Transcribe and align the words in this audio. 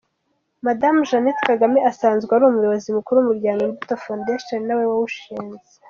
Madame 0.65 0.99
Jeannette 1.09 1.43
Kagame 1.49 1.79
asanzwe 1.91 2.31
ari 2.33 2.45
umuyobozi 2.47 2.87
mukuru 2.97 3.15
w’umuryango 3.17 3.61
Imbuto 3.63 3.93
Fowundeshoni, 4.01 4.51
ari 4.55 4.65
nawe 4.67 4.83
wawushinze. 4.91 5.63